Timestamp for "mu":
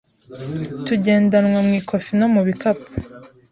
1.67-1.71, 2.33-2.41